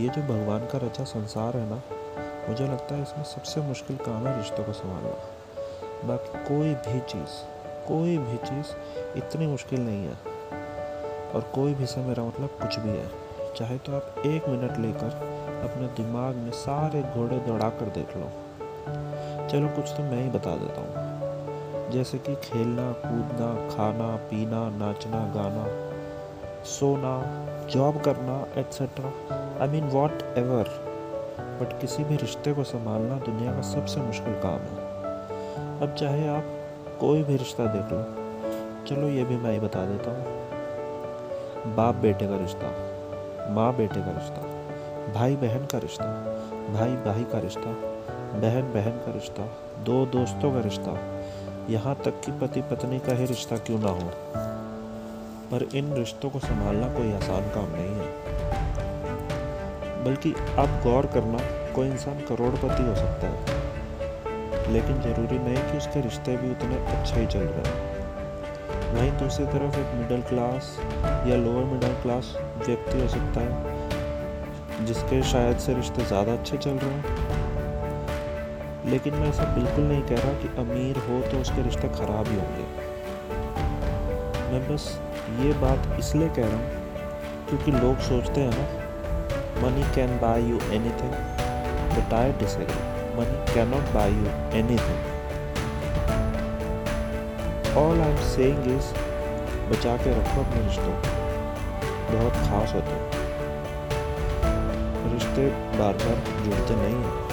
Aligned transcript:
ये 0.00 0.08
जो 0.08 0.22
भगवान 0.22 0.60
का 0.60 0.78
रचा 0.78 1.04
संसार 1.04 1.56
है 1.56 1.70
ना, 1.70 1.82
मुझे 2.48 2.64
लगता 2.66 2.94
है 2.94 3.02
इसमें 3.02 3.24
सबसे 3.24 3.60
मुश्किल 3.60 3.96
काम 3.96 4.26
है 4.26 4.38
रिश्तों 4.38 4.64
को 4.64 4.72
संभालना। 4.72 5.08
बाकी 6.08 6.44
कोई 6.44 6.74
भी 6.74 7.00
चीज़, 7.00 7.44
कोई 7.88 8.18
भी 8.18 8.36
चीज़ 8.36 8.66
इतनी 9.18 9.46
मुश्किल 9.46 9.80
नहीं 9.80 10.04
है। 10.04 10.14
और 11.34 11.40
कोई 11.54 11.74
भी 11.74 11.86
से 11.86 12.00
मेरा 12.00 12.24
मतलब 12.24 12.46
कुछ 12.46 12.78
भी 12.78 12.88
है। 12.88 13.08
चाहे 13.56 13.78
तो 13.78 13.96
आप 13.96 14.14
एक 14.18 14.48
मिनट 14.48 14.78
लेकर 14.78 15.40
अपने 15.70 15.86
दिमाग 15.86 16.34
में 16.34 16.50
सारे 16.50 17.02
घोड़े 17.02 17.38
दौड़ा 17.38 17.68
कर 17.68 17.86
देख 17.86 18.16
लो। 18.16 18.30
चलो 19.48 19.68
कुछ 19.68 19.90
तो 19.96 20.02
मैं 20.02 20.22
ही 20.22 20.30
बता 20.30 20.56
देता 20.56 20.80
हूँ। 20.80 21.20
जैसे 21.90 22.18
कि 22.18 22.34
खेलना, 22.34 22.92
कूदना, 22.92 23.76
खाना, 23.76 24.16
पीना, 24.16 24.70
नाचना, 24.70 25.32
गाना, 25.36 25.90
सोना, 26.64 27.46
जॉब 27.66 28.00
करना 28.00 28.60
etcetera 28.60 29.12
I 29.60 29.68
mean 29.68 29.84
whatever 30.38 30.68
but 31.60 31.80
किसी 31.80 32.04
भी 32.04 32.16
रिश्ते 32.16 32.52
को 32.52 32.64
संभालना 32.64 33.18
दुनिया 33.18 33.52
का 33.52 33.60
सबसे 33.60 34.00
मुश्किल 34.00 34.34
काम 34.34 34.60
है। 34.60 35.80
अब 35.80 35.94
चाहे 35.98 36.28
आप 36.28 36.44
कोई 37.00 37.22
भी 37.22 37.36
रिश्ता 37.36 37.66
देख 37.66 37.92
लो। 37.92 38.02
चलो 38.86 39.08
ये 39.08 39.24
भी 39.24 39.36
मैं 39.36 39.52
ही 39.52 39.60
बता 39.60 39.84
देता 39.86 40.10
हूँ। 40.10 41.74
बाप 41.74 41.94
बेटे 41.94 42.26
का 42.26 42.36
रिश्ता, 42.36 42.70
माँ 43.50 43.76
बेटे 43.76 44.00
का 44.00 44.10
रिश्ता, 44.10 44.42
भाई 45.12 45.36
बहन 45.36 45.66
का 45.66 45.78
रिश्ता, 45.78 46.06
भाई 46.72 46.90
भाई 46.90 47.24
का 47.24 47.38
रिश्ता, 47.38 47.70
बहन 48.40 48.72
बहन 48.72 48.98
का 48.98 49.12
रिश्ता, 49.12 49.46
दो 49.84 50.06
दोस्तों 50.06 50.52
का 50.52 50.60
रिश्ता। 50.60 50.98
यहाँ 51.72 51.94
तक 52.04 52.20
कि 52.20 52.32
पति 52.32 52.62
पत्नी 52.62 52.98
का 52.98 53.12
ही 53.12 53.24
रिश्ता 53.24 53.56
क्यों 53.56 53.78
ना 53.78 53.88
हो? 53.88 54.10
पर 55.50 55.68
इन 55.74 55.92
रिश्तों 55.92 56.30
को 56.30 56.38
संभालना 56.38 56.94
कोई 56.94 57.12
आसान 57.12 57.42
काम 57.42 57.66
नहीं 57.72 57.94
है। 57.96 58.29
बल्कि 60.04 60.34
आप 60.58 60.80
गौर 60.84 61.06
करना 61.06 61.38
कोई 61.74 61.88
इंसान 61.88 62.20
करोड़पति 62.28 62.82
हो 62.82 62.94
सकता 62.94 63.26
है। 63.26 63.38
लेकिन 64.72 65.00
ज़रूरी 65.02 65.38
नहीं 65.38 65.62
कि 65.70 65.76
उसके 65.78 66.00
रिश्ते 66.00 66.36
भी 66.36 66.50
उतने 66.50 66.76
अच्छे 66.92 67.20
ही 67.20 67.26
चल 67.26 67.38
रहे 67.40 67.64
हैं। 67.66 68.94
वहीं 68.94 69.10
दूसरी 69.18 69.44
तरफ़ 69.46 69.78
एक 69.78 69.94
मिडिल 69.94 70.22
क्लास 70.22 70.76
या 71.26 71.36
लोअर 71.36 71.64
मिडिल 71.64 71.94
क्लास 72.02 72.34
व्यक्ति 72.58 73.00
हो 73.00 73.08
सकता 73.08 73.40
है, 73.40 74.84
जिसके 74.86 75.22
शायद 75.22 75.58
से 75.58 75.74
रिश्ते 75.74 76.04
ज़्यादा 76.04 76.32
अच्छे 76.32 76.56
चल 76.56 76.70
रहे 76.70 76.90
हैं। 76.90 77.04
लेकिन 78.86 79.14
मैं 79.14 79.28
ऐसा 79.28 79.44
बिल्कुल 79.54 79.84
नहीं 79.84 80.02
कह 80.02 80.16
रहा 80.16 80.32
कि 80.32 80.48
अमीर 80.60 80.98
हो 80.98 81.20
तो 81.30 81.40
उसके 81.40 81.62
रिश्ते 81.62 81.88
खराब 81.88 82.28
ही 82.28 82.36
होंगे। 82.36 82.64
मैं 84.52 84.62
बस 84.68 85.00
ये 85.40 85.52
बात 85.60 85.96
इसलिए 85.98 86.28
कह 86.28 86.46
रहा 86.46 86.56
हूँ 86.56 86.66
क्योंकि 87.48 87.70
लोग 87.72 87.98
सोचते 87.98 88.40
हैं 88.40 88.50
ना 88.50 88.79
you 89.64 90.56
anything 90.90 91.12
but 91.92 92.14
I 92.14 92.32
disagree 92.32 92.82
money 93.16 93.54
can 93.54 93.68
not 93.68 93.82
buy 93.82 94.10
you 94.10 94.58
anything 94.76 95.00
all 97.76 98.00
I 98.00 98.10
am 98.10 98.16
saying 98.16 98.64
बचा 99.70 99.96
के 99.96 100.10
रखो 100.10 100.40
अपने 100.40 100.66
रिश्तों 100.66 100.94
बहुत 102.12 102.32
खास 102.32 102.74
होते 102.74 102.90
हैं। 102.90 103.10
रिश्ते 105.12 105.48
बार 105.48 105.92
बार 105.92 106.44
जुड़ते 106.44 106.74
नहीं 106.74 106.94
हैं। 106.94 107.29